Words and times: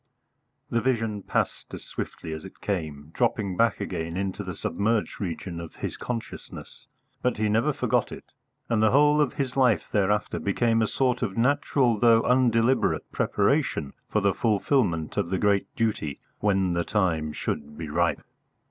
The 0.71 0.81
vision 0.81 1.21
passed 1.21 1.71
as 1.75 1.83
swiftly 1.83 2.33
as 2.33 2.43
it 2.43 2.59
came, 2.59 3.11
dropping 3.13 3.55
back 3.55 3.79
again 3.79 4.17
into 4.17 4.43
the 4.43 4.55
submerged 4.55 5.21
region 5.21 5.59
of 5.59 5.75
his 5.75 5.95
consciousness; 5.95 6.87
but 7.21 7.37
he 7.37 7.47
never 7.47 7.71
forgot 7.71 8.11
it, 8.11 8.23
and 8.67 8.81
the 8.81 8.89
whole 8.89 9.21
of 9.21 9.33
his 9.35 9.55
life 9.55 9.89
thereafter 9.91 10.39
became 10.39 10.81
a 10.81 10.87
sort 10.87 11.21
of 11.21 11.37
natural 11.37 11.99
though 11.99 12.23
undeliberate 12.23 13.11
preparation 13.11 13.93
for 14.09 14.21
the 14.21 14.33
fulfilment 14.33 15.17
of 15.17 15.29
the 15.29 15.37
great 15.37 15.67
duty 15.75 16.19
when 16.39 16.73
the 16.73 16.83
time 16.83 17.31
should 17.31 17.77
be 17.77 17.87
ripe. 17.87 18.23